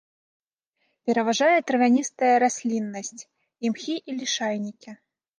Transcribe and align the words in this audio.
Пераважае 1.09 1.57
травяністая 1.67 2.31
расліннасць, 2.43 3.21
імхі 3.69 3.95
і 3.99 4.11
лішайнікі. 4.23 4.89